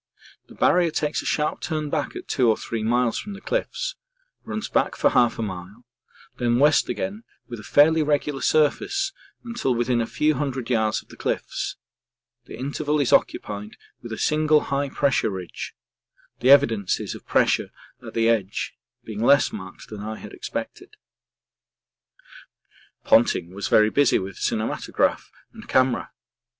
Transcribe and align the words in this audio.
The 0.47 0.55
Barrier 0.55 0.89
takes 0.89 1.21
a 1.21 1.27
sharp 1.27 1.61
turn 1.61 1.91
back 1.91 2.15
at 2.15 2.27
2 2.27 2.49
or 2.49 2.57
3 2.57 2.81
miles 2.81 3.19
from 3.19 3.33
the 3.33 3.39
cliffs, 3.39 3.93
runs 4.43 4.67
back 4.67 4.95
for 4.95 5.11
half 5.11 5.37
a 5.37 5.43
mile, 5.43 5.85
then 6.39 6.57
west 6.57 6.89
again 6.89 7.21
with 7.47 7.59
a 7.59 7.63
fairly 7.63 8.01
regular 8.01 8.41
surface 8.41 9.13
until 9.45 9.75
within 9.75 10.01
a 10.01 10.07
few 10.07 10.33
hundred 10.33 10.71
yards 10.71 11.03
of 11.03 11.09
the 11.09 11.15
cliffs; 11.15 11.75
the 12.45 12.57
interval 12.57 12.99
is 12.99 13.13
occupied 13.13 13.77
with 14.01 14.11
a 14.11 14.17
single 14.17 14.61
high 14.73 14.89
pressure 14.89 15.29
ridge 15.29 15.75
the 16.39 16.49
evidences 16.49 17.13
of 17.13 17.27
pressure 17.27 17.69
at 18.01 18.15
the 18.15 18.27
edge 18.27 18.73
being 19.03 19.23
less 19.23 19.53
marked 19.53 19.89
than 19.89 20.01
I 20.01 20.15
had 20.15 20.33
expected. 20.33 20.95
Ponting 23.03 23.53
was 23.53 23.67
very 23.67 23.91
busy 23.91 24.17
with 24.17 24.37
cinematograph 24.37 25.29
and 25.53 25.67
camera. 25.69 26.11